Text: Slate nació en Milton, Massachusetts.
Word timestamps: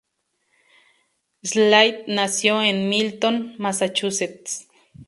Slate 1.43 2.05
nació 2.07 2.63
en 2.63 2.89
Milton, 2.89 3.53
Massachusetts. 3.59 4.67